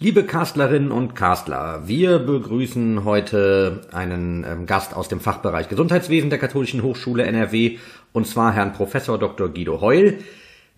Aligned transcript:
Liebe 0.00 0.22
Castlerinnen 0.22 0.92
und 0.92 1.16
Castler, 1.16 1.82
wir 1.86 2.20
begrüßen 2.20 3.02
heute 3.02 3.80
einen 3.90 4.46
ähm, 4.48 4.64
Gast 4.64 4.94
aus 4.94 5.08
dem 5.08 5.18
Fachbereich 5.18 5.68
Gesundheitswesen 5.68 6.30
der 6.30 6.38
Katholischen 6.38 6.84
Hochschule 6.84 7.24
NRW 7.24 7.78
und 8.12 8.24
zwar 8.24 8.52
Herrn 8.52 8.74
Professor 8.74 9.18
Dr. 9.18 9.48
Guido 9.48 9.80
Heul. 9.80 10.18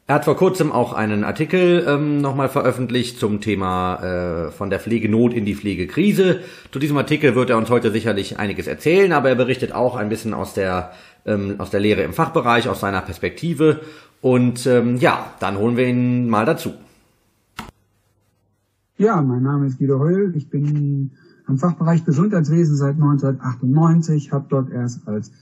Er 0.07 0.15
hat 0.15 0.25
vor 0.25 0.39
kurzem 0.39 0.73
auch 0.73 0.95
einen 0.95 1.23
Artikel 1.25 1.85
ähm, 1.87 2.23
nochmal 2.23 2.49
veröffentlicht 2.49 3.21
zum 3.21 3.43
Thema 3.43 4.47
äh, 4.47 4.53
von 4.53 4.71
der 4.71 4.81
Pflegenot 4.81 5.35
in 5.35 5.45
die 5.45 5.55
Pflegekrise. 5.55 6.41
Zu 6.73 6.79
diesem 6.79 6.97
Artikel 6.97 7.35
wird 7.35 7.51
er 7.51 7.59
uns 7.59 7.69
heute 7.69 7.91
sicherlich 7.91 8.39
einiges 8.39 8.67
erzählen, 8.67 9.13
aber 9.13 9.29
er 9.29 9.35
berichtet 9.35 9.73
auch 9.73 9.97
ein 9.97 10.09
bisschen 10.09 10.33
aus 10.33 10.55
der 10.55 10.93
ähm, 11.27 11.57
aus 11.59 11.69
der 11.69 11.81
Lehre 11.81 12.01
im 12.05 12.15
Fachbereich, 12.15 12.71
aus 12.71 12.81
seiner 12.81 13.03
Perspektive. 13.03 13.81
Und 14.23 14.67
ähm, 14.67 14.97
ja, 14.97 15.35
dann 15.41 15.59
holen 15.59 15.77
wir 15.77 15.87
ihn 15.87 16.27
mal 16.31 16.47
dazu. 16.47 16.73
Ja, 19.01 19.23
mein 19.23 19.43
Name 19.43 19.67
ist 19.67 19.79
Guido 19.79 19.99
Heul. 19.99 20.37
Ich 20.37 20.51
bin 20.51 21.13
am 21.47 21.57
Fachbereich 21.57 22.05
Gesundheitswesen 22.05 22.77
seit 22.77 22.97
1998, 22.97 24.31
habe 24.31 24.45
dort 24.51 24.69
erst 24.69 25.09
als 25.09 25.33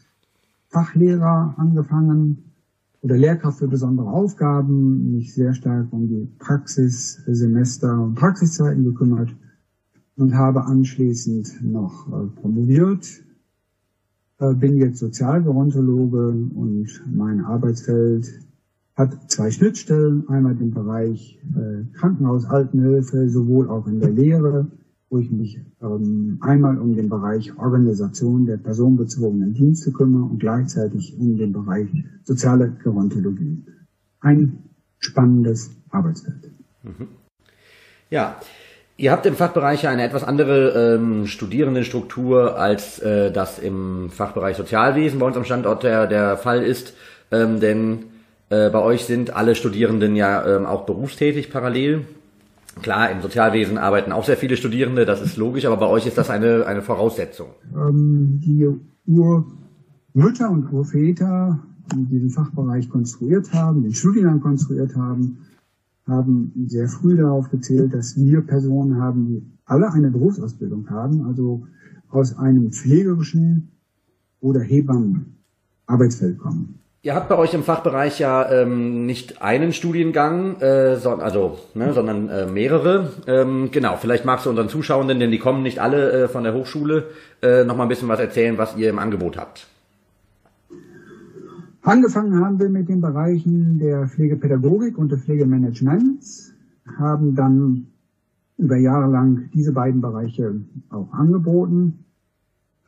Fachlehrer 0.68 1.54
angefangen 1.56 2.52
oder 3.00 3.16
Lehrkraft 3.16 3.58
für 3.58 3.66
besondere 3.66 4.06
Aufgaben, 4.06 5.10
mich 5.10 5.34
sehr 5.34 5.54
stark 5.54 5.92
um 5.92 6.06
die 6.06 6.28
Praxissemester 6.38 8.00
und 8.00 8.14
Praxiszeiten 8.14 8.84
gekümmert 8.84 9.34
und 10.14 10.36
habe 10.36 10.64
anschließend 10.64 11.60
noch 11.64 12.06
äh, 12.12 12.28
promoviert, 12.40 13.08
äh, 14.38 14.54
bin 14.54 14.76
jetzt 14.76 15.00
Sozialgerontologe 15.00 16.28
und 16.28 16.86
mein 17.12 17.44
Arbeitsfeld 17.44 18.38
hat 18.98 19.30
zwei 19.30 19.50
Schnittstellen, 19.52 20.28
einmal 20.28 20.56
den 20.56 20.72
Bereich 20.72 21.38
äh, 21.54 21.84
Krankenhaus, 21.96 22.44
Altenhilfe, 22.46 23.28
sowohl 23.30 23.70
auch 23.70 23.86
in 23.86 24.00
der 24.00 24.10
Lehre, 24.10 24.66
wo 25.08 25.18
ich 25.18 25.30
mich 25.30 25.60
ähm, 25.80 26.38
einmal 26.40 26.78
um 26.78 26.96
den 26.96 27.08
Bereich 27.08 27.56
Organisation 27.56 28.44
der 28.44 28.56
personenbezogenen 28.56 29.54
Dienste 29.54 29.92
kümmere 29.92 30.24
und 30.24 30.40
gleichzeitig 30.40 31.16
um 31.16 31.38
den 31.38 31.52
Bereich 31.52 31.88
soziale 32.24 32.72
Gerontologie. 32.82 33.64
Ein 34.20 34.64
spannendes 34.98 35.70
Arbeitsfeld. 35.90 36.50
Mhm. 36.82 37.06
Ja, 38.10 38.36
Ihr 39.00 39.12
habt 39.12 39.26
im 39.26 39.36
Fachbereich 39.36 39.86
eine 39.86 40.02
etwas 40.02 40.24
andere 40.24 40.96
ähm, 40.96 41.28
Studierendenstruktur, 41.28 42.58
als 42.58 42.98
äh, 42.98 43.30
das 43.30 43.60
im 43.60 44.10
Fachbereich 44.10 44.56
Sozialwesen 44.56 45.20
bei 45.20 45.26
uns 45.26 45.36
am 45.36 45.44
Standort 45.44 45.84
der, 45.84 46.08
der 46.08 46.36
Fall 46.36 46.64
ist. 46.64 46.94
Ähm, 47.30 47.60
denn 47.60 48.00
äh, 48.50 48.70
bei 48.70 48.80
euch 48.80 49.04
sind 49.04 49.34
alle 49.34 49.54
Studierenden 49.54 50.16
ja 50.16 50.56
ähm, 50.56 50.66
auch 50.66 50.86
berufstätig 50.86 51.50
parallel. 51.50 52.06
Klar, 52.82 53.10
im 53.10 53.20
Sozialwesen 53.20 53.76
arbeiten 53.76 54.12
auch 54.12 54.24
sehr 54.24 54.36
viele 54.36 54.56
Studierende, 54.56 55.04
das 55.04 55.20
ist 55.20 55.36
logisch, 55.36 55.66
aber 55.66 55.76
bei 55.76 55.86
euch 55.86 56.06
ist 56.06 56.16
das 56.16 56.30
eine, 56.30 56.64
eine 56.66 56.82
Voraussetzung. 56.82 57.48
Ähm, 57.74 58.40
die 58.44 58.68
Urmütter 59.06 60.50
und 60.50 60.72
Urväter, 60.72 61.58
die 61.94 62.04
diesen 62.06 62.30
Fachbereich 62.30 62.88
konstruiert 62.88 63.52
haben, 63.52 63.82
den 63.82 63.94
Studiengang 63.94 64.40
konstruiert 64.40 64.94
haben, 64.94 65.38
haben 66.06 66.52
sehr 66.68 66.88
früh 66.88 67.16
darauf 67.16 67.50
gezählt, 67.50 67.92
dass 67.92 68.16
wir 68.16 68.40
Personen 68.40 69.00
haben, 69.00 69.26
die 69.26 69.42
alle 69.66 69.92
eine 69.92 70.10
Berufsausbildung 70.10 70.88
haben, 70.88 71.26
also 71.26 71.66
aus 72.10 72.38
einem 72.38 72.70
pflegerischen 72.70 73.72
oder 74.40 74.60
Hebammen 74.60 75.36
Arbeitsfeld 75.86 76.38
kommen. 76.38 76.78
Ihr 77.00 77.14
habt 77.14 77.28
bei 77.28 77.38
euch 77.38 77.54
im 77.54 77.62
Fachbereich 77.62 78.18
ja 78.18 78.50
ähm, 78.50 79.06
nicht 79.06 79.40
einen 79.40 79.72
Studiengang, 79.72 80.60
äh, 80.60 80.96
so, 80.96 81.10
also, 81.10 81.58
ne, 81.74 81.92
sondern 81.92 82.28
äh, 82.28 82.46
mehrere. 82.46 83.12
Ähm, 83.28 83.70
genau, 83.70 83.96
vielleicht 83.96 84.24
magst 84.24 84.46
du 84.46 84.50
unseren 84.50 84.68
Zuschauenden, 84.68 85.20
denn 85.20 85.30
die 85.30 85.38
kommen 85.38 85.62
nicht 85.62 85.78
alle 85.78 86.24
äh, 86.24 86.28
von 86.28 86.42
der 86.42 86.54
Hochschule, 86.54 87.04
äh, 87.40 87.62
noch 87.62 87.76
mal 87.76 87.84
ein 87.84 87.88
bisschen 87.88 88.08
was 88.08 88.18
erzählen, 88.18 88.58
was 88.58 88.76
ihr 88.76 88.90
im 88.90 88.98
Angebot 88.98 89.38
habt. 89.38 89.68
Angefangen 91.82 92.44
haben 92.44 92.58
wir 92.58 92.68
mit 92.68 92.88
den 92.88 93.00
Bereichen 93.00 93.78
der 93.78 94.08
Pflegepädagogik 94.08 94.98
und 94.98 95.12
des 95.12 95.22
Pflegemanagements, 95.22 96.52
haben 96.98 97.36
dann 97.36 97.86
über 98.56 98.76
Jahre 98.76 99.08
lang 99.08 99.50
diese 99.54 99.72
beiden 99.72 100.00
Bereiche 100.00 100.56
auch 100.90 101.12
angeboten 101.12 102.04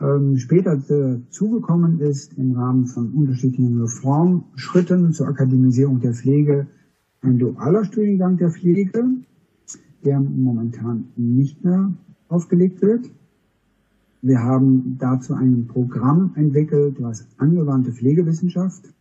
ähm, 0.00 0.36
später 0.38 0.76
dazugekommen 0.76 2.00
ist 2.00 2.36
im 2.38 2.52
Rahmen 2.52 2.86
von 2.86 3.12
unterschiedlichen 3.12 3.80
Reformschritten 3.80 5.12
zur 5.12 5.28
Akademisierung 5.28 6.00
der 6.00 6.14
Pflege 6.14 6.66
ein 7.22 7.38
dualer 7.38 7.84
Studiengang 7.84 8.38
der 8.38 8.50
Pflege, 8.50 9.04
der 10.04 10.20
momentan 10.20 11.08
nicht 11.16 11.62
mehr 11.64 11.92
aufgelegt 12.28 12.80
wird. 12.80 13.10
Wir 14.22 14.42
haben 14.42 14.96
dazu 14.98 15.34
ein 15.34 15.66
Programm 15.66 16.32
entwickelt, 16.34 16.96
was 17.00 17.26
angewandte 17.38 17.92
Pflegewissenschaft 17.92 18.92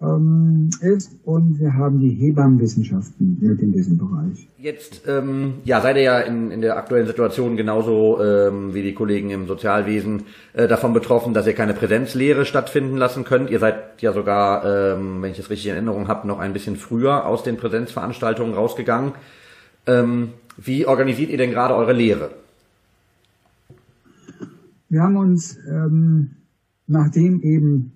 ähm, 0.00 0.68
ist 0.82 1.12
und 1.24 1.58
wir 1.58 1.72
haben 1.74 2.00
die 2.00 2.10
Hebammenwissenschaften 2.10 3.38
mit 3.40 3.60
in 3.62 3.72
diesem 3.72 3.96
Bereich. 3.96 4.46
Jetzt 4.58 5.02
ähm, 5.08 5.54
ja, 5.64 5.80
seid 5.80 5.96
ihr 5.96 6.02
ja 6.02 6.20
in, 6.20 6.50
in 6.50 6.60
der 6.60 6.76
aktuellen 6.76 7.06
Situation 7.06 7.56
genauso 7.56 8.22
ähm, 8.22 8.74
wie 8.74 8.82
die 8.82 8.92
Kollegen 8.92 9.30
im 9.30 9.46
Sozialwesen 9.46 10.24
äh, 10.52 10.68
davon 10.68 10.92
betroffen, 10.92 11.32
dass 11.32 11.46
ihr 11.46 11.54
keine 11.54 11.72
Präsenzlehre 11.72 12.44
stattfinden 12.44 12.98
lassen 12.98 13.24
könnt. 13.24 13.48
Ihr 13.48 13.58
seid 13.58 14.02
ja 14.02 14.12
sogar, 14.12 14.64
ähm, 14.66 15.22
wenn 15.22 15.30
ich 15.30 15.38
das 15.38 15.48
richtig 15.48 15.68
in 15.68 15.74
Erinnerung 15.74 16.08
habe, 16.08 16.28
noch 16.28 16.40
ein 16.40 16.52
bisschen 16.52 16.76
früher 16.76 17.24
aus 17.24 17.42
den 17.42 17.56
Präsenzveranstaltungen 17.56 18.54
rausgegangen. 18.54 19.12
Ähm, 19.86 20.30
wie 20.58 20.84
organisiert 20.84 21.30
ihr 21.30 21.38
denn 21.38 21.52
gerade 21.52 21.74
eure 21.74 21.94
Lehre? 21.94 22.30
Wir 24.90 25.02
haben 25.02 25.16
uns, 25.16 25.58
ähm, 25.68 26.32
nachdem 26.86 27.42
eben 27.42 27.95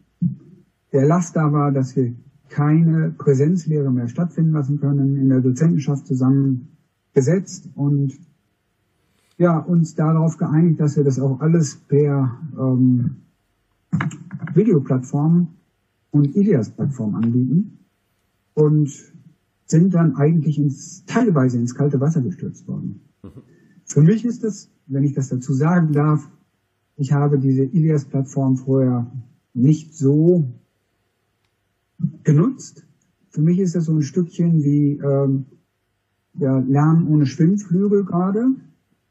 der 0.92 1.06
Last 1.06 1.36
da 1.36 1.52
war, 1.52 1.72
dass 1.72 1.94
wir 1.96 2.14
keine 2.48 3.10
Präsenzlehre 3.10 3.90
mehr 3.90 4.08
stattfinden 4.08 4.52
lassen 4.52 4.80
können, 4.80 5.16
in 5.16 5.28
der 5.28 5.40
Dozentenschaft 5.40 6.06
zusammengesetzt 6.06 7.68
und 7.74 8.18
ja, 9.38 9.58
uns 9.58 9.94
darauf 9.94 10.36
geeinigt, 10.36 10.80
dass 10.80 10.96
wir 10.96 11.04
das 11.04 11.18
auch 11.18 11.40
alles 11.40 11.76
per 11.76 12.36
ähm, 12.58 13.16
Videoplattform 14.52 15.48
und 16.10 16.36
Ilias-Plattform 16.36 17.14
anbieten 17.14 17.78
und 18.54 18.90
sind 19.66 19.94
dann 19.94 20.16
eigentlich 20.16 20.58
ins, 20.58 21.04
teilweise 21.06 21.58
ins 21.58 21.74
kalte 21.74 22.00
Wasser 22.00 22.20
gestürzt 22.20 22.66
worden. 22.66 23.00
Für 23.84 24.02
mich 24.02 24.24
ist 24.24 24.44
es, 24.44 24.70
wenn 24.86 25.04
ich 25.04 25.14
das 25.14 25.28
dazu 25.28 25.52
sagen 25.54 25.92
darf, 25.92 26.28
ich 26.96 27.12
habe 27.12 27.38
diese 27.38 27.62
Ilias-Plattform 27.62 28.56
vorher 28.56 29.10
nicht 29.54 29.94
so 29.94 30.52
genutzt. 32.24 32.84
Für 33.30 33.40
mich 33.40 33.58
ist 33.58 33.74
das 33.74 33.84
so 33.84 33.92
ein 33.92 34.02
Stückchen 34.02 34.64
wie 34.64 34.98
ähm, 34.98 35.46
ja, 36.38 36.58
Lernen 36.58 37.06
ohne 37.08 37.26
Schwimmflügel 37.26 38.04
gerade. 38.04 38.46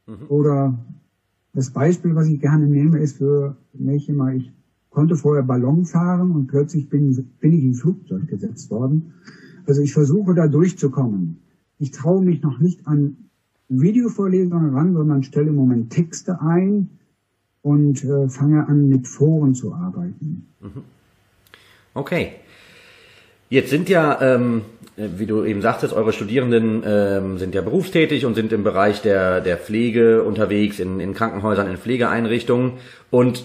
Mhm. 0.07 0.25
Oder 0.27 0.77
das 1.53 1.71
Beispiel, 1.71 2.15
was 2.15 2.27
ich 2.27 2.39
gerne 2.39 2.67
nehme, 2.67 2.99
ist 2.99 3.17
für 3.17 3.57
mich 3.73 4.09
immer, 4.09 4.33
ich 4.33 4.51
konnte 4.89 5.15
vorher 5.15 5.43
Ballon 5.43 5.85
fahren 5.85 6.31
und 6.31 6.47
plötzlich 6.47 6.89
bin, 6.89 7.33
bin 7.39 7.53
ich 7.53 7.63
in 7.63 7.73
Flugzeug 7.73 8.27
gesetzt 8.27 8.69
worden. 8.71 9.13
Also 9.65 9.81
ich 9.81 9.93
versuche 9.93 10.33
da 10.33 10.47
durchzukommen. 10.47 11.39
Ich 11.77 11.91
traue 11.91 12.23
mich 12.23 12.41
noch 12.41 12.59
nicht 12.59 12.87
an 12.87 13.29
Videovorlesungen 13.69 14.73
ran, 14.73 14.93
sondern 14.93 15.23
stelle 15.23 15.49
im 15.49 15.55
Moment 15.55 15.91
Texte 15.91 16.41
ein 16.41 16.89
und 17.61 18.03
äh, 18.03 18.27
fange 18.29 18.67
an, 18.67 18.87
mit 18.87 19.07
Foren 19.07 19.53
zu 19.53 19.73
arbeiten. 19.73 20.47
Mhm. 20.59 20.83
Okay. 21.93 22.33
Jetzt 23.49 23.71
sind 23.71 23.89
ja, 23.89 24.21
ähm, 24.21 24.61
wie 24.95 25.25
du 25.25 25.43
eben 25.43 25.63
sagtest, 25.63 25.91
eure 25.93 26.13
Studierenden 26.13 26.83
ähm, 26.85 27.39
sind 27.39 27.55
ja 27.55 27.61
berufstätig 27.61 28.27
und 28.27 28.35
sind 28.35 28.53
im 28.53 28.63
Bereich 28.63 29.01
der, 29.01 29.41
der 29.41 29.57
Pflege 29.57 30.23
unterwegs, 30.23 30.79
in, 30.79 30.99
in 30.99 31.15
Krankenhäusern, 31.15 31.67
in 31.67 31.77
Pflegeeinrichtungen. 31.77 32.73
Und 33.09 33.43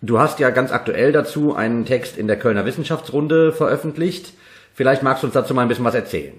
du 0.00 0.18
hast 0.18 0.40
ja 0.40 0.48
ganz 0.48 0.72
aktuell 0.72 1.12
dazu 1.12 1.54
einen 1.54 1.84
Text 1.84 2.16
in 2.16 2.28
der 2.28 2.38
Kölner 2.38 2.64
Wissenschaftsrunde 2.64 3.52
veröffentlicht. 3.52 4.32
Vielleicht 4.72 5.02
magst 5.02 5.22
du 5.22 5.26
uns 5.26 5.34
dazu 5.34 5.52
mal 5.52 5.62
ein 5.62 5.68
bisschen 5.68 5.84
was 5.84 5.94
erzählen. 5.94 6.34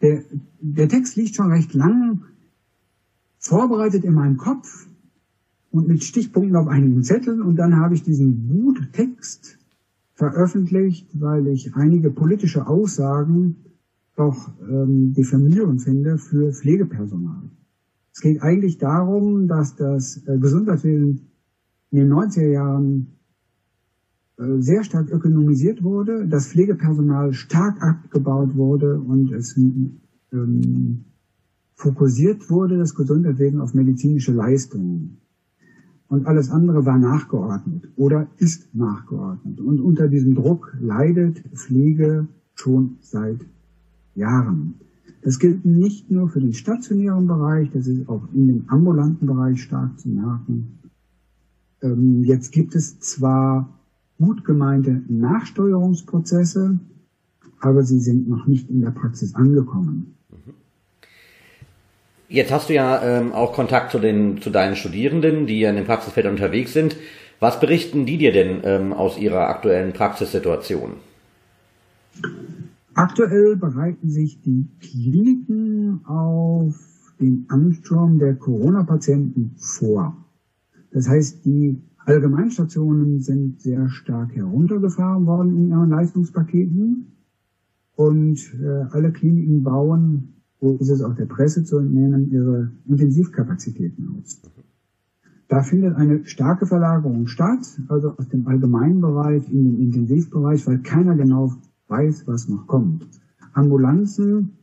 Der, 0.00 0.22
der 0.60 0.88
Text 0.88 1.16
liegt 1.16 1.34
schon 1.34 1.50
recht 1.50 1.74
lang 1.74 2.22
vorbereitet 3.38 4.04
in 4.04 4.14
meinem 4.14 4.36
Kopf 4.36 4.86
und 5.72 5.88
mit 5.88 6.04
Stichpunkten 6.04 6.54
auf 6.54 6.68
einigen 6.68 7.02
Zetteln. 7.02 7.42
Und 7.42 7.56
dann 7.56 7.80
habe 7.80 7.94
ich 7.94 8.04
diesen 8.04 8.48
Wuttext 8.48 9.55
veröffentlicht, 10.16 11.08
weil 11.20 11.46
ich 11.46 11.76
einige 11.76 12.10
politische 12.10 12.66
Aussagen 12.66 13.56
doch 14.16 14.50
ähm, 14.62 15.12
diffamierend 15.12 15.82
finde 15.82 16.16
für 16.16 16.52
Pflegepersonal. 16.52 17.50
Es 18.12 18.22
geht 18.22 18.42
eigentlich 18.42 18.78
darum, 18.78 19.46
dass 19.46 19.76
das 19.76 20.26
äh, 20.26 20.38
Gesundheitswesen 20.38 21.28
in 21.90 21.98
den 21.98 22.12
90er 22.12 22.48
Jahren 22.48 23.18
äh, 24.38 24.60
sehr 24.60 24.84
stark 24.84 25.10
ökonomisiert 25.10 25.82
wurde, 25.82 26.26
das 26.26 26.48
Pflegepersonal 26.48 27.34
stark 27.34 27.82
abgebaut 27.82 28.56
wurde 28.56 28.98
und 28.98 29.32
es 29.32 29.54
ähm, 30.32 31.04
fokussiert 31.74 32.48
wurde 32.48 32.78
das 32.78 32.94
Gesundheitswesen 32.94 33.60
auf 33.60 33.74
medizinische 33.74 34.32
Leistungen. 34.32 35.18
Und 36.08 36.26
alles 36.26 36.50
andere 36.50 36.86
war 36.86 36.98
nachgeordnet 36.98 37.88
oder 37.96 38.28
ist 38.38 38.74
nachgeordnet. 38.74 39.60
Und 39.60 39.80
unter 39.80 40.08
diesem 40.08 40.34
Druck 40.34 40.76
leidet 40.80 41.42
Pflege 41.54 42.28
schon 42.54 42.96
seit 43.00 43.44
Jahren. 44.14 44.74
Das 45.22 45.40
gilt 45.40 45.64
nicht 45.64 46.10
nur 46.10 46.28
für 46.28 46.40
den 46.40 46.52
stationären 46.52 47.26
Bereich, 47.26 47.70
das 47.72 47.88
ist 47.88 48.08
auch 48.08 48.22
in 48.32 48.46
dem 48.46 48.64
ambulanten 48.68 49.26
Bereich 49.26 49.60
stark 49.62 49.98
zu 49.98 50.08
merken. 50.08 50.78
Ähm, 51.82 52.22
jetzt 52.22 52.52
gibt 52.52 52.76
es 52.76 53.00
zwar 53.00 53.68
gut 54.18 54.44
gemeinte 54.44 55.02
Nachsteuerungsprozesse, 55.08 56.78
aber 57.60 57.82
sie 57.82 57.98
sind 57.98 58.28
noch 58.28 58.46
nicht 58.46 58.70
in 58.70 58.80
der 58.80 58.92
Praxis 58.92 59.34
angekommen. 59.34 60.14
Jetzt 62.28 62.50
hast 62.50 62.68
du 62.68 62.74
ja 62.74 63.02
ähm, 63.02 63.32
auch 63.32 63.52
Kontakt 63.52 63.92
zu, 63.92 63.98
den, 63.98 64.40
zu 64.40 64.50
deinen 64.50 64.74
Studierenden, 64.74 65.46
die 65.46 65.60
ja 65.60 65.70
in 65.70 65.76
den 65.76 65.84
Praxisfeldern 65.84 66.34
unterwegs 66.34 66.72
sind. 66.72 66.96
Was 67.38 67.60
berichten 67.60 68.06
die 68.06 68.18
dir 68.18 68.32
denn 68.32 68.60
ähm, 68.64 68.92
aus 68.92 69.18
ihrer 69.18 69.48
aktuellen 69.48 69.92
Praxissituation? 69.92 70.92
Aktuell 72.94 73.56
bereiten 73.56 74.10
sich 74.10 74.40
die 74.40 74.66
Kliniken 74.80 76.00
auf 76.06 76.74
den 77.20 77.44
Ansturm 77.48 78.18
der 78.18 78.34
Corona-Patienten 78.34 79.54
vor. 79.58 80.16
Das 80.92 81.08
heißt, 81.08 81.44
die 81.44 81.78
Allgemeinstationen 82.06 83.20
sind 83.20 83.60
sehr 83.60 83.88
stark 83.88 84.34
heruntergefahren 84.34 85.26
worden 85.26 85.56
in 85.56 85.68
ihren 85.68 85.90
Leistungspaketen 85.90 87.12
und 87.96 88.38
äh, 88.62 88.84
alle 88.92 89.12
Kliniken 89.12 89.62
bauen, 89.62 90.35
so 90.60 90.76
ist 90.76 90.90
es 90.90 91.02
auch 91.02 91.14
der 91.14 91.26
Presse 91.26 91.64
zu 91.64 91.78
entnehmen, 91.78 92.30
ihre 92.30 92.70
Intensivkapazitäten 92.86 94.16
aus. 94.18 94.40
Da 95.48 95.62
findet 95.62 95.94
eine 95.96 96.24
starke 96.26 96.66
Verlagerung 96.66 97.28
statt, 97.28 97.80
also 97.88 98.16
aus 98.16 98.28
dem 98.28 98.46
allgemeinen 98.48 99.00
Bereich 99.00 99.48
in 99.50 99.64
den 99.64 99.80
Intensivbereich, 99.80 100.66
weil 100.66 100.78
keiner 100.78 101.14
genau 101.14 101.54
weiß, 101.88 102.26
was 102.26 102.48
noch 102.48 102.66
kommt. 102.66 103.06
Ambulanzen 103.52 104.56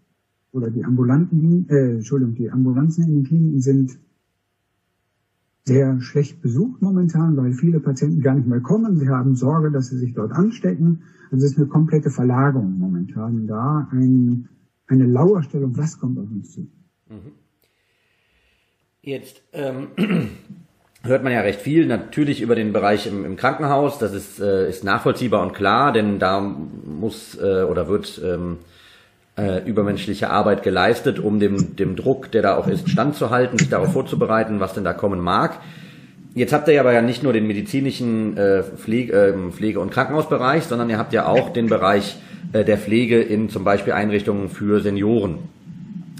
oder 0.52 0.70
die 0.70 0.84
ambulanten, 0.84 1.68
äh, 1.70 1.96
Entschuldigung, 1.96 2.36
die 2.36 2.52
Ambulanzen 2.52 3.06
in 3.06 3.14
den 3.14 3.24
Kliniken 3.24 3.62
sind 3.62 3.98
sehr 5.66 6.02
schlecht 6.02 6.42
besucht 6.42 6.82
momentan, 6.82 7.38
weil 7.38 7.54
viele 7.54 7.80
Patienten 7.80 8.22
gar 8.22 8.36
nicht 8.36 8.48
mehr 8.48 8.60
kommen. 8.60 8.98
Sie 8.98 9.08
haben 9.08 9.36
Sorge, 9.36 9.72
dass 9.72 9.88
sie 9.88 9.98
sich 9.98 10.14
dort 10.14 10.34
anstecken. 10.34 11.04
Also 11.32 11.46
es 11.46 11.54
ist 11.54 11.58
eine 11.58 11.68
komplette 11.68 12.10
Verlagerung 12.10 12.78
momentan 12.78 13.48
da, 13.48 13.88
ein, 13.92 14.50
eine 14.94 15.06
Lauerstellung, 15.06 15.78
was 15.78 16.00
kommt 16.00 16.18
auf 16.20 16.26
uns 16.32 16.54
zu. 16.54 16.62
Mhm. 17.10 17.34
Jetzt 19.02 19.42
ähm, 19.52 19.88
hört 21.04 21.24
man 21.24 21.34
ja 21.34 21.42
recht 21.42 21.60
viel, 21.60 21.86
natürlich 21.86 22.42
über 22.42 22.56
den 22.56 22.72
Bereich 22.72 23.06
im, 23.06 23.26
im 23.26 23.36
Krankenhaus. 23.36 24.00
Das 24.00 24.14
ist, 24.14 24.40
äh, 24.40 24.70
ist 24.70 24.84
nachvollziehbar 24.84 25.42
und 25.42 25.54
klar, 25.54 25.92
denn 25.92 26.20
da 26.20 26.40
muss 26.40 27.38
äh, 27.38 27.64
oder 27.64 27.88
wird 27.90 28.22
ähm, 28.24 28.60
äh, 29.38 29.68
übermenschliche 29.68 30.30
Arbeit 30.30 30.64
geleistet, 30.64 31.20
um 31.20 31.40
dem, 31.40 31.76
dem 31.76 31.96
Druck, 31.96 32.32
der 32.32 32.42
da 32.42 32.56
auch 32.56 32.68
ist, 32.68 32.90
standzuhalten, 32.90 33.58
sich 33.58 33.70
darauf 33.70 33.92
vorzubereiten, 33.92 34.60
was 34.60 34.74
denn 34.74 34.84
da 34.84 34.94
kommen 34.94 35.20
mag. 35.20 35.60
Jetzt 36.36 36.54
habt 36.54 36.68
ihr 36.68 36.80
aber 36.80 36.94
ja 36.94 37.02
nicht 37.02 37.22
nur 37.22 37.34
den 37.34 37.46
medizinischen 37.46 38.38
äh, 38.38 38.64
Pflege, 38.64 39.14
äh, 39.14 39.52
Pflege- 39.52 39.80
und 39.80 39.92
Krankenhausbereich, 39.92 40.64
sondern 40.64 40.90
ihr 40.90 40.98
habt 40.98 41.14
ja 41.14 41.28
auch 41.28 41.50
den 41.52 41.68
Bereich 41.68 42.18
äh, 42.52 42.64
der 42.64 42.78
Pflege 42.78 43.22
in 43.22 43.50
zum 43.50 43.64
Beispiel 43.64 43.94
Einrichtungen 43.94 44.50
für 44.50 44.82
Senioren. 44.82 45.38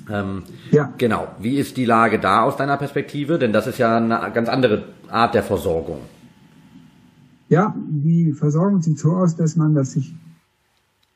Ähm, 0.10 0.44
ja. 0.72 0.94
Genau. 0.98 1.28
Wie 1.40 1.58
ist 1.58 1.78
die 1.78 1.86
Lage 1.86 2.20
da 2.20 2.44
aus 2.44 2.58
deiner 2.58 2.78
Perspektive? 2.78 3.40
Denn 3.40 3.54
das 3.54 3.68
ist 3.68 3.78
ja 3.78 3.98
eine 3.98 4.32
ganz 4.34 4.50
andere 4.50 4.86
Art 5.10 5.34
der 5.34 5.44
Versorgung. 5.44 6.00
Ja, 7.50 7.76
die 7.88 8.34
Versorgung 8.34 8.82
sieht 8.82 9.00
so 9.00 9.12
aus, 9.12 9.36
dass 9.36 9.56
man 9.56 9.76
das 9.76 9.92
sich 9.92 10.14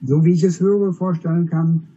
so 0.01 0.23
wie 0.23 0.33
ich 0.33 0.43
es 0.43 0.59
höre, 0.59 0.93
vorstellen 0.93 1.47
kann, 1.47 1.87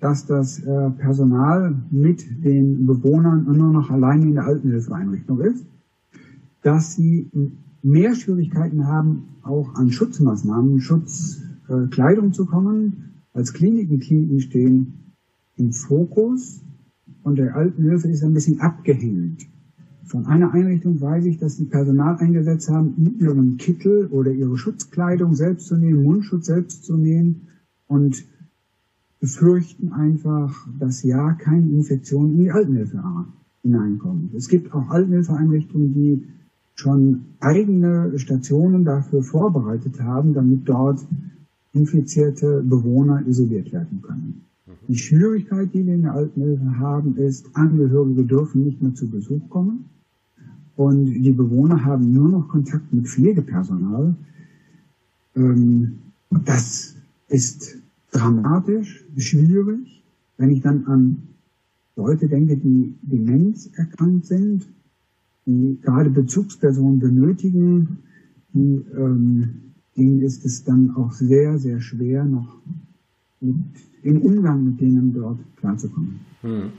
dass 0.00 0.26
das 0.26 0.60
äh, 0.60 0.90
Personal 0.90 1.74
mit 1.90 2.24
den 2.44 2.86
Bewohnern 2.86 3.44
nur 3.44 3.72
noch 3.72 3.90
alleine 3.90 4.26
in 4.26 4.34
der 4.34 4.44
Altenhilfeeinrichtung 4.44 5.40
ist, 5.40 5.64
dass 6.62 6.94
sie 6.94 7.30
mehr 7.82 8.14
Schwierigkeiten 8.14 8.86
haben, 8.86 9.28
auch 9.42 9.74
an 9.74 9.90
Schutzmaßnahmen, 9.90 10.80
Schutzkleidung 10.80 11.47
äh, 11.68 12.32
zu 12.32 12.46
kommen. 12.46 13.22
Als 13.32 13.52
Kliniken, 13.52 14.00
Kliniken 14.00 14.40
stehen 14.40 15.14
im 15.56 15.72
Fokus 15.72 16.62
und 17.22 17.36
der 17.36 17.54
Altenhilfe 17.54 18.08
ist 18.08 18.24
ein 18.24 18.34
bisschen 18.34 18.60
abgehängt. 18.60 19.46
Von 20.04 20.24
einer 20.26 20.54
Einrichtung 20.54 21.00
weiß 21.00 21.26
ich, 21.26 21.36
dass 21.36 21.56
sie 21.56 21.66
Personal 21.66 22.16
eingesetzt 22.16 22.70
haben, 22.70 23.16
ihren 23.18 23.58
Kittel 23.58 24.06
oder 24.06 24.32
ihre 24.32 24.56
Schutzkleidung 24.56 25.34
selbst 25.34 25.66
zu 25.66 25.76
nehmen, 25.76 26.02
Mundschutz 26.02 26.46
selbst 26.46 26.84
zu 26.84 26.96
nehmen 26.96 27.48
und 27.86 28.24
befürchten 29.20 29.92
einfach, 29.92 30.66
dass 30.78 31.02
ja 31.02 31.32
keine 31.34 31.68
Infektionen 31.68 32.32
in 32.32 32.38
die 32.38 32.50
Altenhilfe 32.50 33.02
hineinkommen. 33.62 34.30
Es 34.34 34.48
gibt 34.48 34.72
auch 34.72 34.88
Altenhilfeeinrichtungen, 34.88 35.92
die 35.92 36.24
schon 36.74 37.24
eigene 37.40 38.18
Stationen 38.18 38.84
dafür 38.84 39.22
vorbereitet 39.22 40.00
haben, 40.00 40.32
damit 40.32 40.68
dort 40.68 41.04
infizierte 41.72 42.62
Bewohner 42.62 43.26
isoliert 43.26 43.72
werden 43.72 44.02
können. 44.02 44.42
Die 44.88 44.96
Schwierigkeit, 44.96 45.72
die 45.74 45.86
wir 45.86 45.94
in 45.94 46.02
der 46.02 46.14
Altenhilfe 46.14 46.78
haben, 46.78 47.16
ist, 47.16 47.46
Angehörige 47.54 48.24
dürfen 48.24 48.64
nicht 48.64 48.80
mehr 48.80 48.94
zu 48.94 49.08
Besuch 49.08 49.48
kommen. 49.50 49.84
Und 50.76 51.06
die 51.06 51.32
Bewohner 51.32 51.84
haben 51.84 52.12
nur 52.12 52.28
noch 52.28 52.48
Kontakt 52.48 52.92
mit 52.92 53.06
Pflegepersonal. 53.06 54.14
Ähm, 55.36 55.98
das 56.30 56.94
ist 57.28 57.76
dramatisch, 58.12 59.04
schwierig. 59.16 60.02
Wenn 60.36 60.50
ich 60.50 60.62
dann 60.62 60.86
an 60.86 61.22
Leute 61.96 62.28
denke, 62.28 62.56
die 62.56 62.94
Demenz 63.02 63.68
erkrankt 63.74 64.26
sind, 64.26 64.68
die 65.46 65.78
gerade 65.82 66.10
Bezugspersonen 66.10 67.00
benötigen, 67.00 67.98
die, 68.54 68.84
ähm, 68.96 69.67
denen 69.98 70.22
ist 70.22 70.44
es 70.44 70.64
dann 70.64 70.94
auch 70.96 71.12
sehr, 71.12 71.58
sehr 71.58 71.80
schwer, 71.80 72.24
noch 72.24 72.56
mit, 73.40 73.56
im 74.02 74.22
Umgang 74.22 74.64
mit 74.64 74.80
denen 74.80 75.12
dort 75.12 75.38
klarzukommen. 75.56 76.20
Hm. 76.42 76.72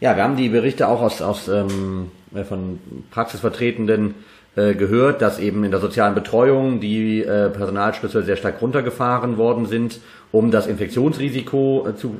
Ja, 0.00 0.14
wir 0.16 0.24
haben 0.24 0.36
die 0.36 0.48
Berichte 0.48 0.88
auch 0.88 1.00
aus, 1.00 1.22
aus 1.22 1.48
ähm, 1.48 2.10
äh, 2.34 2.44
von 2.44 2.78
Praxisvertretenden 3.10 4.14
äh, 4.56 4.74
gehört, 4.74 5.22
dass 5.22 5.38
eben 5.38 5.64
in 5.64 5.70
der 5.70 5.80
sozialen 5.80 6.14
Betreuung 6.14 6.80
die 6.80 7.22
äh, 7.22 7.50
Personalschlüssel 7.50 8.24
sehr 8.24 8.36
stark 8.36 8.60
runtergefahren 8.60 9.36
worden 9.36 9.66
sind, 9.66 10.00
um 10.32 10.50
das 10.50 10.66
Infektionsrisiko 10.66 11.88
äh, 11.88 11.96
zu 11.96 12.14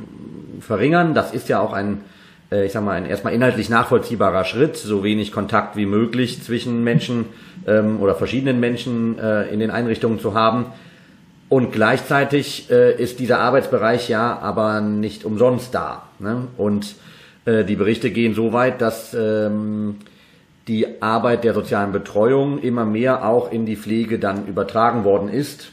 verringern. 0.61 1.15
Das 1.15 1.35
ist 1.35 1.49
ja 1.49 1.61
auch 1.61 1.73
ein, 1.73 2.01
ich 2.51 2.73
sag 2.73 2.85
mal, 2.85 2.93
ein 2.93 3.07
erstmal 3.07 3.35
inhaltlich 3.35 3.69
nachvollziehbarer 3.69 4.45
Schritt, 4.45 4.77
so 4.77 5.03
wenig 5.03 5.33
Kontakt 5.33 5.77
wie 5.77 5.87
möglich 5.87 6.43
zwischen 6.43 6.85
Menschen 6.85 7.27
ähm, 7.67 8.01
oder 8.01 8.15
verschiedenen 8.15 8.61
Menschen 8.61 9.19
äh, 9.19 9.49
in 9.49 9.59
den 9.59 9.71
Einrichtungen 9.71 10.21
zu 10.21 10.35
haben. 10.35 10.67
Und 11.49 11.73
gleichzeitig 11.73 12.71
äh, 12.71 13.01
ist 13.01 13.21
dieser 13.21 13.39
Arbeitsbereich 13.39 14.09
ja 14.09 14.39
aber 14.39 14.81
nicht 14.81 15.25
umsonst 15.25 15.75
da. 15.75 16.09
Ne? 16.19 16.49
Und 16.57 16.97
äh, 17.45 17.65
die 17.65 17.77
Berichte 17.77 18.11
gehen 18.11 18.35
so 18.35 18.53
weit, 18.53 18.81
dass 18.81 19.15
ähm, 19.15 19.97
die 20.67 21.01
Arbeit 21.01 21.45
der 21.45 21.55
sozialen 21.55 21.93
Betreuung 21.93 22.59
immer 22.61 22.85
mehr 22.85 23.25
auch 23.25 23.53
in 23.53 23.67
die 23.67 23.77
Pflege 23.77 24.19
dann 24.19 24.47
übertragen 24.47 25.05
worden 25.05 25.29
ist. 25.29 25.71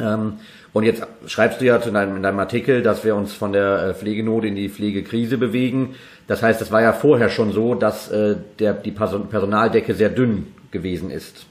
Ähm, 0.00 0.34
und 0.72 0.84
jetzt 0.84 1.06
schreibst 1.26 1.60
du 1.60 1.66
ja 1.66 1.76
in 1.76 1.94
deinem, 1.94 2.16
in 2.16 2.22
deinem 2.22 2.38
Artikel, 2.38 2.82
dass 2.82 3.04
wir 3.04 3.14
uns 3.14 3.32
von 3.32 3.52
der 3.52 3.88
äh, 3.88 3.94
Pflegenot 3.94 4.44
in 4.44 4.54
die 4.54 4.70
Pflegekrise 4.70 5.36
bewegen. 5.36 5.94
Das 6.26 6.42
heißt, 6.42 6.62
es 6.62 6.72
war 6.72 6.80
ja 6.80 6.92
vorher 6.92 7.28
schon 7.28 7.52
so, 7.52 7.74
dass 7.74 8.10
äh, 8.10 8.36
der, 8.58 8.72
die 8.74 8.90
Personaldecke 8.90 9.94
sehr 9.94 10.08
dünn 10.08 10.46
gewesen 10.70 11.10
ist. 11.10 11.46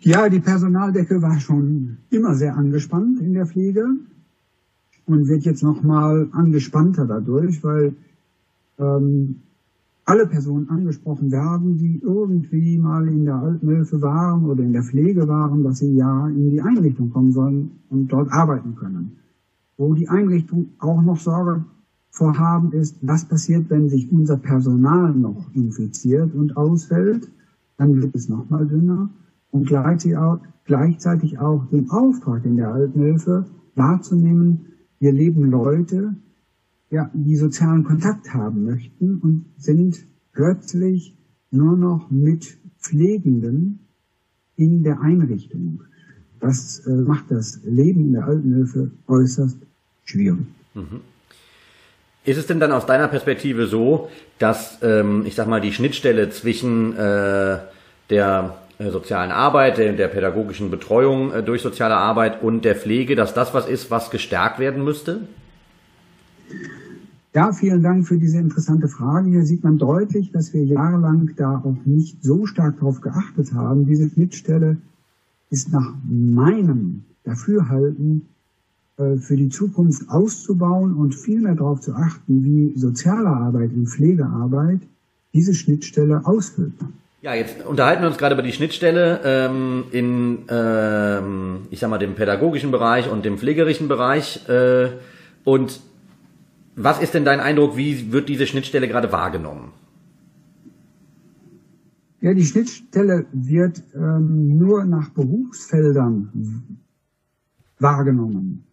Ja, 0.00 0.28
die 0.28 0.40
Personaldecke 0.40 1.22
war 1.22 1.38
schon 1.38 1.98
immer 2.10 2.34
sehr 2.34 2.56
angespannt 2.56 3.20
in 3.20 3.34
der 3.34 3.46
Pflege 3.46 3.86
und 5.06 5.28
wird 5.28 5.44
jetzt 5.44 5.62
nochmal 5.62 6.28
angespannter 6.32 7.06
dadurch, 7.06 7.62
weil 7.62 7.94
ähm, 8.78 9.42
alle 10.08 10.26
Personen 10.26 10.70
angesprochen 10.70 11.30
werden, 11.30 11.76
die 11.76 12.00
irgendwie 12.02 12.78
mal 12.78 13.06
in 13.08 13.26
der 13.26 13.34
Altenhilfe 13.34 14.00
waren 14.00 14.46
oder 14.46 14.62
in 14.62 14.72
der 14.72 14.82
Pflege 14.82 15.28
waren, 15.28 15.62
dass 15.62 15.80
sie 15.80 15.94
ja 15.94 16.28
in 16.28 16.48
die 16.48 16.62
Einrichtung 16.62 17.10
kommen 17.10 17.30
sollen 17.30 17.72
und 17.90 18.10
dort 18.10 18.32
arbeiten 18.32 18.74
können. 18.74 19.18
Wo 19.76 19.92
die 19.92 20.08
Einrichtung 20.08 20.70
auch 20.78 21.02
noch 21.02 21.18
Sorge 21.18 21.62
vorhaben 22.10 22.72
ist, 22.72 22.96
was 23.02 23.26
passiert, 23.26 23.68
wenn 23.68 23.90
sich 23.90 24.10
unser 24.10 24.38
Personal 24.38 25.14
noch 25.14 25.54
infiziert 25.54 26.34
und 26.34 26.56
ausfällt, 26.56 27.30
dann 27.76 28.00
wird 28.00 28.14
es 28.14 28.30
nochmal 28.30 28.66
dünner 28.66 29.10
und 29.50 29.66
gleichzeitig 29.66 30.16
auch, 30.16 30.40
gleichzeitig 30.64 31.38
auch 31.38 31.66
den 31.66 31.90
Auftrag 31.90 32.46
in 32.46 32.56
der 32.56 32.72
Altenhilfe 32.72 33.44
wahrzunehmen, 33.74 34.60
hier 35.00 35.12
leben 35.12 35.50
Leute, 35.50 36.14
ja, 36.90 37.10
die 37.12 37.36
sozialen 37.36 37.84
Kontakt 37.84 38.32
haben 38.32 38.64
möchten 38.64 39.18
und 39.18 39.46
sind 39.56 40.06
plötzlich 40.32 41.16
nur 41.50 41.76
noch 41.76 42.10
mit 42.10 42.58
Pflegenden 42.78 43.80
in 44.56 44.82
der 44.82 45.00
Einrichtung. 45.00 45.82
Das 46.40 46.80
äh, 46.86 46.90
macht 46.90 47.30
das 47.30 47.60
Leben 47.64 48.06
in 48.06 48.12
der 48.12 48.24
Altenhilfe 48.24 48.90
äußerst 49.06 49.58
schwierig. 50.04 50.46
Mhm. 50.74 51.00
Ist 52.24 52.36
es 52.36 52.46
denn 52.46 52.60
dann 52.60 52.72
aus 52.72 52.86
deiner 52.86 53.08
Perspektive 53.08 53.66
so, 53.66 54.10
dass, 54.38 54.78
ähm, 54.82 55.24
ich 55.26 55.34
sag 55.34 55.48
mal, 55.48 55.60
die 55.60 55.72
Schnittstelle 55.72 56.30
zwischen 56.30 56.96
äh, 56.96 57.58
der 58.10 58.58
äh, 58.78 58.90
sozialen 58.90 59.32
Arbeit, 59.32 59.78
der, 59.78 59.92
der 59.94 60.08
pädagogischen 60.08 60.70
Betreuung 60.70 61.32
äh, 61.32 61.42
durch 61.42 61.62
soziale 61.62 61.96
Arbeit 61.96 62.42
und 62.42 62.64
der 62.64 62.76
Pflege, 62.76 63.16
dass 63.16 63.34
das 63.34 63.54
was 63.54 63.66
ist, 63.66 63.90
was 63.90 64.10
gestärkt 64.10 64.58
werden 64.58 64.84
müsste? 64.84 65.22
Ja, 67.34 67.52
vielen 67.52 67.82
Dank 67.82 68.06
für 68.06 68.16
diese 68.16 68.38
interessante 68.38 68.88
Frage. 68.88 69.28
Hier 69.28 69.44
sieht 69.44 69.62
man 69.62 69.76
deutlich, 69.78 70.32
dass 70.32 70.54
wir 70.54 70.64
jahrelang 70.64 71.30
da 71.36 71.58
auch 71.58 71.76
nicht 71.84 72.22
so 72.22 72.46
stark 72.46 72.78
darauf 72.78 73.00
geachtet 73.00 73.52
haben. 73.52 73.86
Diese 73.86 74.08
Schnittstelle 74.08 74.78
ist 75.50 75.72
nach 75.72 75.92
meinem 76.08 77.04
Dafürhalten 77.24 78.28
äh, 78.96 79.16
für 79.16 79.36
die 79.36 79.50
Zukunft 79.50 80.08
auszubauen 80.08 80.94
und 80.94 81.14
viel 81.14 81.40
mehr 81.40 81.54
darauf 81.54 81.80
zu 81.80 81.94
achten, 81.94 82.44
wie 82.44 82.78
soziale 82.78 83.28
Arbeit 83.28 83.72
und 83.74 83.86
Pflegearbeit 83.86 84.80
diese 85.34 85.54
Schnittstelle 85.54 86.22
ausfüllt. 86.24 86.72
Ja, 87.20 87.34
jetzt 87.34 87.66
unterhalten 87.66 88.02
wir 88.02 88.08
uns 88.08 88.16
gerade 88.16 88.34
über 88.34 88.42
die 88.42 88.52
Schnittstelle 88.52 89.20
ähm, 89.24 89.84
in, 89.90 90.38
ähm, 90.48 91.58
ich 91.70 91.80
sag 91.80 91.90
mal, 91.90 91.98
dem 91.98 92.14
pädagogischen 92.14 92.70
Bereich 92.70 93.10
und 93.10 93.24
dem 93.24 93.38
pflegerischen 93.38 93.88
Bereich. 93.88 94.48
Äh, 94.48 94.90
und 95.44 95.80
was 96.78 97.00
ist 97.00 97.14
denn 97.14 97.24
dein 97.24 97.40
Eindruck, 97.40 97.76
wie 97.76 98.12
wird 98.12 98.28
diese 98.28 98.46
Schnittstelle 98.46 98.88
gerade 98.88 99.10
wahrgenommen? 99.12 99.72
Ja, 102.20 102.34
die 102.34 102.44
Schnittstelle 102.44 103.26
wird 103.32 103.82
ähm, 103.94 104.56
nur 104.58 104.84
nach 104.84 105.10
Berufsfeldern 105.10 106.80
wahrgenommen. 107.78 108.64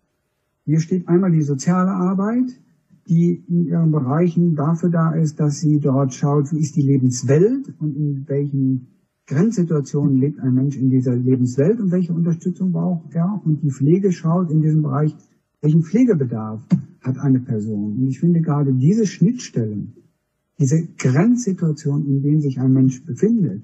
Hier 0.65 0.79
steht 0.79 1.07
einmal 1.07 1.31
die 1.31 1.43
soziale 1.43 1.91
Arbeit, 1.91 2.59
die 3.07 3.43
in 3.47 3.67
ihren 3.67 3.91
Bereichen 3.91 4.55
dafür 4.55 4.89
da 4.89 5.11
ist, 5.11 5.39
dass 5.39 5.59
sie 5.59 5.79
dort 5.79 6.13
schaut, 6.13 6.51
wie 6.51 6.59
ist 6.59 6.75
die 6.75 6.81
Lebenswelt 6.81 7.73
und 7.79 7.95
in 7.95 8.27
welchen 8.27 8.87
Grenzsituationen 9.27 10.19
lebt 10.19 10.39
ein 10.39 10.53
Mensch 10.53 10.75
in 10.75 10.89
dieser 10.89 11.15
Lebenswelt 11.15 11.79
und 11.79 11.91
welche 11.91 12.13
Unterstützung 12.13 12.71
braucht 12.71 13.13
er. 13.13 13.41
Und 13.43 13.61
die 13.61 13.71
Pflege 13.71 14.11
schaut 14.11 14.49
in 14.49 14.61
diesem 14.61 14.81
Bereich, 14.81 15.15
welchen 15.65 15.83
Pflegebedarf 15.83 16.61
hat 17.01 17.17
eine 17.17 17.39
Person. 17.39 17.97
Und 17.97 18.07
ich 18.07 18.19
finde 18.19 18.41
gerade 18.41 18.71
diese 18.71 19.07
Schnittstellen, 19.07 19.93
diese 20.59 20.87
Grenzsituation, 20.97 22.05
in 22.05 22.21
denen 22.21 22.39
sich 22.39 22.59
ein 22.59 22.71
Mensch 22.71 23.03
befindet, 23.03 23.63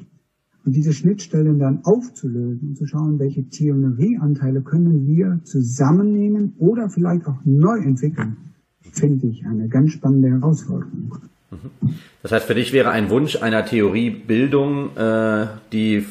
und 0.64 0.76
diese 0.76 0.94
Schnittstellen 0.94 1.58
dann 1.58 1.80
aufzulösen 1.86 2.70
und 2.70 2.78
zu 2.78 2.86
schauen, 2.86 3.18
welche 3.18 3.44
Theorieanteile 3.50 4.62
können 4.62 5.08
wir 5.08 5.40
zusammennehmen 5.44 6.54
oder 6.60 6.90
vielleicht 6.90 7.26
auch 7.26 7.40
neu 7.46 7.78
entwickeln, 7.78 8.38
finde 8.92 9.26
ich 9.28 9.44
eine 9.46 9.68
ganz 9.70 9.94
spannende 9.94 10.30
Herausforderung. 10.30 11.18
Das 12.22 12.32
heißt, 12.32 12.46
für 12.46 12.54
dich 12.54 12.74
wäre 12.74 12.92
ein 12.92 13.10
Wunsch 13.10 13.42
einer 13.42 13.66
Theoriebildung, 13.66 14.96
äh, 14.96 15.48
die, 15.72 16.06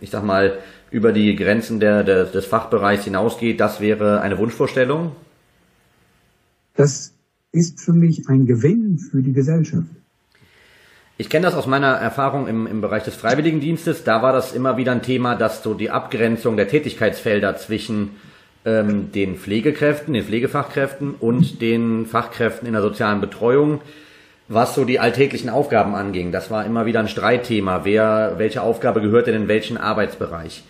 ich 0.00 0.10
sag 0.10 0.24
mal, 0.24 0.58
über 0.90 1.12
die 1.12 1.36
Grenzen 1.36 1.80
der, 1.80 2.02
der, 2.02 2.24
des 2.24 2.46
Fachbereichs 2.46 3.04
hinausgeht, 3.04 3.60
das 3.60 3.80
wäre 3.80 4.20
eine 4.20 4.38
Wunschvorstellung? 4.38 5.12
Das 6.74 7.12
ist 7.52 7.80
für 7.80 7.92
mich 7.92 8.28
ein 8.28 8.46
Gewinn 8.46 8.98
für 8.98 9.22
die 9.22 9.32
Gesellschaft. 9.32 9.86
Ich 11.18 11.28
kenne 11.28 11.44
das 11.44 11.54
aus 11.54 11.66
meiner 11.66 11.88
Erfahrung 11.88 12.48
im, 12.48 12.66
im 12.66 12.80
Bereich 12.80 13.02
des 13.02 13.14
Freiwilligendienstes. 13.14 14.04
Da 14.04 14.22
war 14.22 14.32
das 14.32 14.54
immer 14.54 14.78
wieder 14.78 14.92
ein 14.92 15.02
Thema, 15.02 15.34
dass 15.34 15.62
so 15.62 15.74
die 15.74 15.90
Abgrenzung 15.90 16.56
der 16.56 16.66
Tätigkeitsfelder 16.66 17.56
zwischen 17.56 18.12
ähm, 18.64 19.12
den 19.12 19.36
Pflegekräften, 19.36 20.14
den 20.14 20.24
Pflegefachkräften 20.24 21.14
und 21.14 21.60
den 21.60 22.06
Fachkräften 22.06 22.66
in 22.66 22.72
der 22.72 22.82
sozialen 22.82 23.20
Betreuung, 23.20 23.82
was 24.50 24.74
so 24.74 24.84
die 24.84 24.98
alltäglichen 24.98 25.48
Aufgaben 25.48 25.94
anging. 25.94 26.32
Das 26.32 26.50
war 26.50 26.66
immer 26.66 26.84
wieder 26.84 26.98
ein 26.98 27.08
Streitthema. 27.08 27.84
Wer, 27.84 28.34
welche 28.36 28.62
Aufgabe 28.62 29.00
gehört 29.00 29.28
denn 29.28 29.36
in 29.36 29.48
welchen 29.48 29.76
Arbeitsbereich? 29.76 30.64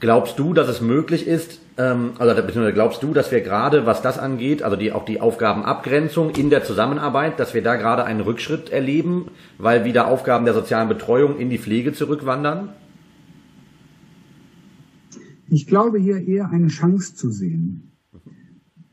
Glaubst 0.00 0.38
du, 0.38 0.52
dass 0.52 0.68
es 0.68 0.82
möglich 0.82 1.26
ist, 1.26 1.60
ähm, 1.78 2.12
also 2.18 2.34
beziehungsweise 2.34 2.74
glaubst 2.74 3.02
du, 3.02 3.14
dass 3.14 3.32
wir 3.32 3.40
gerade, 3.40 3.86
was 3.86 4.02
das 4.02 4.18
angeht, 4.18 4.62
also 4.62 4.76
die, 4.76 4.92
auch 4.92 5.06
die 5.06 5.20
Aufgabenabgrenzung 5.20 6.30
in 6.30 6.50
der 6.50 6.62
Zusammenarbeit, 6.62 7.40
dass 7.40 7.54
wir 7.54 7.62
da 7.62 7.76
gerade 7.76 8.04
einen 8.04 8.20
Rückschritt 8.20 8.70
erleben, 8.70 9.28
weil 9.56 9.84
wieder 9.84 10.06
Aufgaben 10.06 10.44
der 10.44 10.54
sozialen 10.54 10.88
Betreuung 10.88 11.38
in 11.38 11.48
die 11.48 11.58
Pflege 11.58 11.94
zurückwandern? 11.94 12.68
Ich 15.48 15.66
glaube 15.66 15.98
hier 15.98 16.26
eher 16.26 16.50
eine 16.50 16.68
Chance 16.68 17.14
zu 17.14 17.30
sehen. 17.30 17.89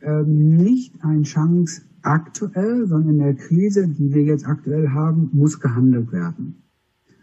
Ähm, 0.07 0.55
nicht 0.55 1.03
eine 1.03 1.23
Chance 1.23 1.81
aktuell, 2.01 2.87
sondern 2.87 3.15
in 3.15 3.19
der 3.19 3.35
Krise, 3.35 3.89
die 3.89 4.13
wir 4.13 4.23
jetzt 4.23 4.47
aktuell 4.47 4.91
haben, 4.91 5.29
muss 5.33 5.59
gehandelt 5.59 6.13
werden. 6.13 6.63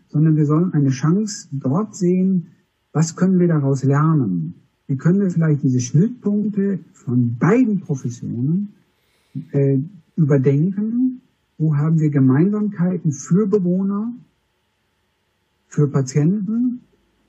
Sondern 0.08 0.36
wir 0.36 0.44
sollen 0.44 0.74
eine 0.74 0.90
Chance 0.90 1.48
dort 1.50 1.96
sehen, 1.96 2.48
was 2.92 3.16
können 3.16 3.40
wir 3.40 3.48
daraus 3.48 3.84
lernen? 3.84 4.54
Wie 4.86 4.98
können 4.98 5.20
wir 5.20 5.30
vielleicht 5.30 5.62
diese 5.62 5.80
Schnittpunkte 5.80 6.80
von 6.92 7.38
beiden 7.38 7.80
Professionen 7.80 8.74
äh, 9.52 9.78
überdenken? 10.16 11.22
Wo 11.56 11.76
haben 11.76 11.98
wir 12.00 12.10
Gemeinsamkeiten 12.10 13.12
für 13.12 13.46
Bewohner, 13.46 14.12
für 15.68 15.88
Patienten? 15.88 16.80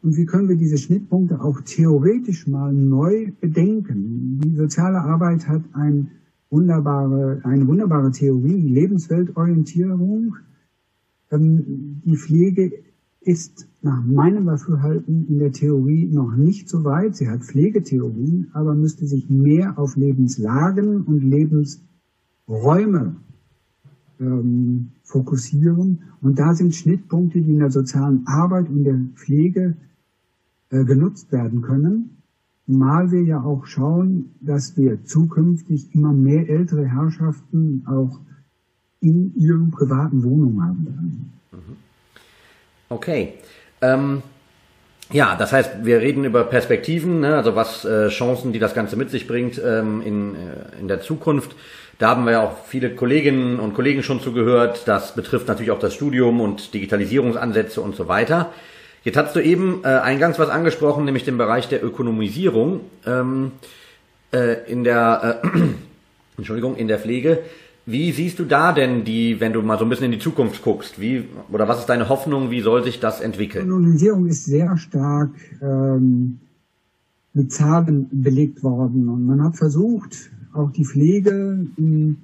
Und 0.05 0.15
wie 0.17 0.27
können 0.27 0.47
wir 0.47 0.55
diese 0.55 0.77
Schnittpunkte 0.77 1.41
auch 1.41 1.61
theoretisch 1.61 2.45
mal 2.45 2.71
neu 2.71 3.31
bedenken? 3.41 4.39
Die 4.39 4.55
soziale 4.55 5.01
Arbeit 5.01 5.47
hat 5.47 5.63
ein 5.73 6.11
wunderbare, 6.51 7.39
eine 7.43 7.65
wunderbare 7.65 8.11
Theorie, 8.11 8.61
die 8.61 8.69
Lebensweltorientierung. 8.69 10.35
Ähm, 11.31 12.03
die 12.05 12.17
Pflege 12.17 12.71
ist 13.21 13.67
nach 13.81 14.05
meinem 14.05 14.45
Dafürhalten 14.45 15.27
in 15.27 15.39
der 15.39 15.51
Theorie 15.51 16.05
noch 16.05 16.35
nicht 16.35 16.69
so 16.69 16.83
weit. 16.83 17.15
Sie 17.15 17.27
hat 17.27 17.43
Pflegetheorien, 17.43 18.49
aber 18.53 18.75
müsste 18.75 19.07
sich 19.07 19.27
mehr 19.27 19.79
auf 19.79 19.95
Lebenslagen 19.95 21.01
und 21.01 21.23
Lebensräume 21.23 23.15
ähm, 24.19 24.91
fokussieren. 25.01 26.03
Und 26.21 26.37
da 26.37 26.53
sind 26.53 26.75
Schnittpunkte, 26.75 27.41
die 27.41 27.53
in 27.53 27.59
der 27.59 27.71
sozialen 27.71 28.27
Arbeit 28.27 28.69
und 28.69 28.83
der 28.83 28.99
Pflege 29.15 29.75
genutzt 30.83 31.31
werden 31.31 31.61
können. 31.61 32.17
Mal 32.67 33.11
wir 33.11 33.21
ja 33.21 33.41
auch 33.41 33.65
schauen, 33.67 34.31
dass 34.41 34.75
wir 34.75 35.03
zukünftig 35.05 35.93
immer 35.93 36.13
mehr 36.13 36.49
ältere 36.49 36.85
Herrschaften 36.85 37.85
auch 37.87 38.19
in 39.01 39.35
ihren 39.35 39.69
privaten 39.69 40.23
Wohnungen 40.23 40.63
haben 40.63 40.85
werden. 40.85 41.33
Mhm. 41.51 41.75
Okay. 42.89 43.33
Ähm, 43.81 44.23
ja, 45.11 45.35
das 45.35 45.53
heißt, 45.53 45.85
wir 45.85 46.01
reden 46.01 46.25
über 46.25 46.43
Perspektiven, 46.45 47.19
ne? 47.19 47.35
also 47.35 47.55
was 47.55 47.85
äh, 47.85 48.07
Chancen, 48.09 48.53
die 48.53 48.59
das 48.59 48.73
Ganze 48.73 48.95
mit 48.95 49.11
sich 49.11 49.27
bringt 49.27 49.61
ähm, 49.63 50.01
in, 50.01 50.35
äh, 50.35 50.79
in 50.79 50.87
der 50.87 51.01
Zukunft. 51.01 51.55
Da 51.99 52.09
haben 52.09 52.25
wir 52.25 52.31
ja 52.31 52.43
auch 52.43 52.65
viele 52.65 52.95
Kolleginnen 52.95 53.59
und 53.59 53.75
Kollegen 53.75 54.01
schon 54.01 54.19
zugehört. 54.19 54.87
Das 54.87 55.13
betrifft 55.13 55.47
natürlich 55.47 55.71
auch 55.71 55.79
das 55.79 55.93
Studium 55.93 56.41
und 56.41 56.73
Digitalisierungsansätze 56.73 57.81
und 57.81 57.95
so 57.95 58.07
weiter. 58.07 58.51
Jetzt 59.05 59.17
hast 59.17 59.35
du 59.35 59.39
eben 59.39 59.81
äh, 59.83 59.87
eingangs 59.87 60.39
was 60.39 60.49
angesprochen, 60.49 61.05
nämlich 61.05 61.23
den 61.23 61.37
Bereich 61.37 61.69
der 61.69 61.85
Ökonomisierung 61.85 62.79
ähm, 63.05 63.51
äh, 64.33 64.69
in 64.69 64.83
der 64.83 65.41
äh, 65.43 65.47
Entschuldigung 66.37 66.75
in 66.75 66.87
der 66.87 66.97
Pflege. 66.97 67.43
Wie 67.85 68.11
siehst 68.11 68.39
du 68.39 68.45
da 68.45 68.71
denn 68.73 69.03
die, 69.03 69.39
wenn 69.39 69.53
du 69.53 69.61
mal 69.61 69.77
so 69.77 69.85
ein 69.85 69.89
bisschen 69.89 70.07
in 70.07 70.13
die 70.13 70.19
Zukunft 70.19 70.63
guckst, 70.63 70.99
wie 70.99 71.25
oder 71.51 71.67
was 71.67 71.81
ist 71.81 71.85
deine 71.85 72.09
Hoffnung, 72.09 72.49
wie 72.49 72.61
soll 72.61 72.83
sich 72.83 72.99
das 72.99 73.21
entwickeln? 73.21 73.65
Die 73.65 73.69
Kolonisierung 73.69 74.25
ist 74.25 74.45
sehr 74.45 74.75
stark 74.75 75.29
ähm, 75.61 76.39
mit 77.33 77.53
Zahlen 77.53 78.09
belegt 78.11 78.63
worden 78.63 79.07
und 79.07 79.23
man 79.27 79.43
hat 79.43 79.55
versucht, 79.55 80.31
auch 80.51 80.71
die 80.71 80.83
Pflege 80.83 81.67
in 81.77 82.23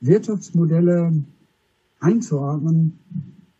Wirtschaftsmodelle 0.00 1.12
einzuordnen, 2.00 2.98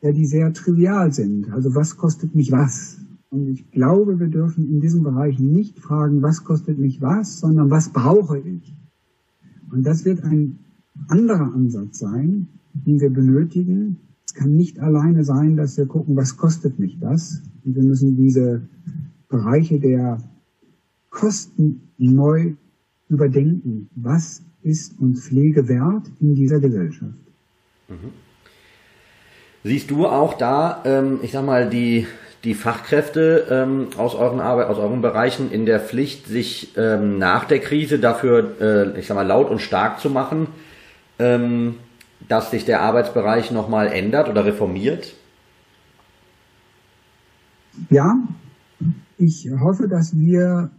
ja, 0.04 0.12
die 0.12 0.26
sehr 0.26 0.52
trivial 0.52 1.12
sind. 1.12 1.50
Also 1.50 1.74
was 1.74 1.96
kostet 1.96 2.34
mich 2.34 2.52
was? 2.52 2.98
Und 3.30 3.48
ich 3.48 3.70
glaube, 3.70 4.20
wir 4.20 4.28
dürfen 4.28 4.68
in 4.68 4.80
diesem 4.80 5.02
Bereich 5.02 5.38
nicht 5.38 5.78
fragen, 5.80 6.20
was 6.20 6.44
kostet 6.44 6.78
mich 6.78 7.00
was, 7.00 7.40
sondern 7.40 7.70
was 7.70 7.88
brauche 7.88 8.38
ich? 8.38 8.76
Und 9.70 9.82
das 9.84 10.04
wird 10.04 10.22
ein 10.22 10.58
anderer 11.08 11.54
Ansatz 11.54 12.00
sein, 12.00 12.48
den 12.74 13.00
wir 13.00 13.08
benötigen. 13.08 13.96
Es 14.26 14.34
kann 14.34 14.54
nicht 14.54 14.78
alleine 14.78 15.24
sein, 15.24 15.56
dass 15.56 15.78
wir 15.78 15.86
gucken, 15.86 16.16
was 16.16 16.36
kostet 16.36 16.78
mich 16.78 16.98
das. 17.00 17.40
Und 17.64 17.74
wir 17.74 17.82
müssen 17.82 18.14
diese 18.14 18.68
Bereiche 19.30 19.80
der 19.80 20.18
Kosten 21.08 21.80
neu 21.96 22.56
überdenken, 23.08 23.88
was 23.94 24.42
ist 24.62 25.00
uns 25.00 25.26
Pflege 25.26 25.66
wert 25.66 26.12
in 26.20 26.34
dieser 26.34 26.60
Gesellschaft. 26.60 27.18
Mhm. 27.88 28.23
Siehst 29.66 29.90
du 29.90 30.06
auch 30.06 30.34
da, 30.34 30.82
ähm, 30.84 31.20
ich 31.22 31.32
sag 31.32 31.46
mal, 31.46 31.70
die, 31.70 32.06
die 32.44 32.52
Fachkräfte 32.52 33.46
ähm, 33.50 33.88
aus 33.96 34.14
euren 34.14 34.38
Arbeit, 34.38 34.66
aus 34.66 34.76
euren 34.76 35.00
Bereichen 35.00 35.50
in 35.50 35.64
der 35.64 35.80
Pflicht, 35.80 36.26
sich 36.26 36.76
ähm, 36.76 37.16
nach 37.16 37.46
der 37.46 37.60
Krise 37.60 37.98
dafür, 37.98 38.60
äh, 38.60 39.00
ich 39.00 39.06
sag 39.06 39.14
mal, 39.14 39.26
laut 39.26 39.48
und 39.50 39.62
stark 39.62 40.00
zu 40.00 40.10
machen, 40.10 40.48
ähm, 41.18 41.76
dass 42.28 42.50
sich 42.50 42.66
der 42.66 42.82
Arbeitsbereich 42.82 43.52
nochmal 43.52 43.86
ändert 43.86 44.28
oder 44.28 44.44
reformiert? 44.44 45.14
Ja, 47.88 48.18
ich 49.16 49.48
hoffe, 49.60 49.88
dass 49.88 50.14
wir 50.14 50.70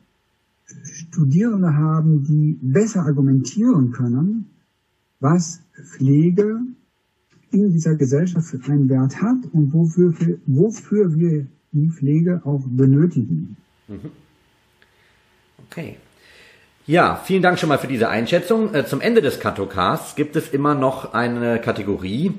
Studierende 0.83 1.73
haben, 1.73 2.23
die 2.23 2.59
besser 2.61 3.01
argumentieren 3.01 3.91
können, 3.91 4.51
was 5.19 5.63
Pflege 5.73 6.59
in 7.61 7.73
dieser 7.73 7.95
Gesellschaft 7.95 8.47
für 8.47 8.71
einen 8.71 8.89
Wert 8.89 9.21
hat 9.21 9.37
und 9.53 9.73
wofür, 9.73 10.13
wofür 10.45 11.15
wir 11.15 11.45
die 11.71 11.89
Pflege 11.89 12.41
auch 12.45 12.61
benötigen. 12.65 13.57
Mhm. 13.87 14.11
Okay. 15.69 15.97
Ja, 16.87 17.19
vielen 17.23 17.41
Dank 17.41 17.57
schon 17.57 17.69
mal 17.69 17.79
für 17.79 17.87
diese 17.87 18.09
Einschätzung. 18.09 18.73
Äh, 18.73 18.85
zum 18.85 19.01
Ende 19.01 19.21
des 19.21 19.39
Katocasts 19.39 20.15
gibt 20.15 20.35
es 20.35 20.49
immer 20.49 20.75
noch 20.75 21.13
eine 21.13 21.59
Kategorie, 21.59 22.33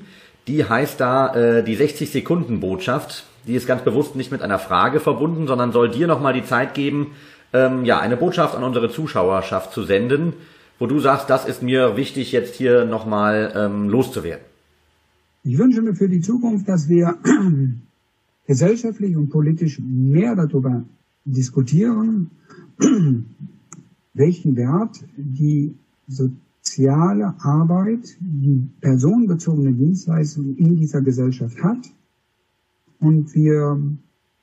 die 0.46 0.64
heißt 0.64 1.00
da 1.00 1.34
äh, 1.34 1.64
die 1.64 1.74
60 1.74 2.10
Sekunden 2.10 2.60
Botschaft. 2.60 3.24
Die 3.46 3.54
ist 3.54 3.66
ganz 3.66 3.82
bewusst 3.82 4.14
nicht 4.14 4.30
mit 4.30 4.42
einer 4.42 4.58
Frage 4.58 5.00
verbunden, 5.00 5.46
sondern 5.46 5.72
soll 5.72 5.90
dir 5.90 6.06
nochmal 6.06 6.32
die 6.32 6.44
Zeit 6.44 6.74
geben, 6.74 7.12
ähm, 7.52 7.84
ja, 7.84 7.98
eine 7.98 8.16
Botschaft 8.16 8.54
an 8.54 8.62
unsere 8.62 8.90
Zuschauerschaft 8.90 9.72
zu 9.72 9.82
senden, 9.82 10.32
wo 10.78 10.86
du 10.86 11.00
sagst, 11.00 11.28
das 11.28 11.44
ist 11.44 11.62
mir 11.62 11.96
wichtig, 11.96 12.32
jetzt 12.32 12.54
hier 12.54 12.84
nochmal 12.84 13.52
ähm, 13.56 13.88
loszuwerden. 13.88 14.44
Ich 15.46 15.58
wünsche 15.58 15.80
mir 15.80 15.94
für 15.94 16.08
die 16.08 16.20
Zukunft, 16.20 16.68
dass 16.68 16.88
wir 16.88 17.18
gesellschaftlich 18.48 19.14
und 19.14 19.28
politisch 19.28 19.78
mehr 19.80 20.34
darüber 20.34 20.82
diskutieren, 21.24 22.32
welchen 24.14 24.56
Wert 24.56 25.04
die 25.16 25.72
soziale 26.08 27.34
Arbeit, 27.38 28.16
die 28.18 28.66
personenbezogene 28.80 29.72
Dienstleistung 29.72 30.56
in 30.56 30.76
dieser 30.76 31.00
Gesellschaft 31.00 31.62
hat 31.62 31.92
und 32.98 33.32
wir 33.36 33.80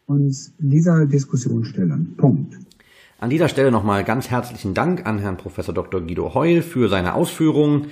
uns 0.06 0.54
dieser 0.58 1.06
Diskussion 1.06 1.66
stellen. 1.66 2.14
Punkt. 2.16 2.58
An 3.20 3.30
dieser 3.30 3.50
Stelle 3.50 3.72
nochmal 3.72 4.06
ganz 4.06 4.30
herzlichen 4.30 4.74
Dank 4.74 5.06
an 5.06 5.20
Herrn 5.20 5.36
Professor 5.36 5.74
Dr. 5.74 6.00
Guido 6.00 6.34
Heul 6.34 6.62
für 6.62 6.88
seine 6.88 7.14
Ausführungen. 7.14 7.88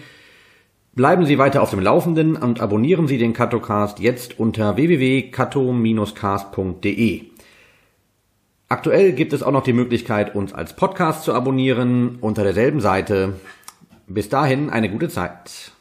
Bleiben 0.93 1.25
Sie 1.25 1.37
weiter 1.37 1.61
auf 1.61 1.69
dem 1.69 1.79
Laufenden 1.79 2.35
und 2.35 2.59
abonnieren 2.59 3.07
Sie 3.07 3.17
den 3.17 3.31
Katocast 3.31 3.99
jetzt 3.99 4.37
unter 4.39 4.75
www.kato-cast.de. 4.75 7.21
Aktuell 8.67 9.13
gibt 9.13 9.31
es 9.31 9.41
auch 9.41 9.53
noch 9.53 9.63
die 9.63 9.71
Möglichkeit, 9.71 10.35
uns 10.35 10.53
als 10.53 10.75
Podcast 10.75 11.23
zu 11.23 11.33
abonnieren 11.33 12.17
unter 12.19 12.43
derselben 12.43 12.81
Seite. 12.81 13.39
Bis 14.07 14.27
dahin 14.27 14.69
eine 14.69 14.89
gute 14.89 15.07
Zeit. 15.07 15.71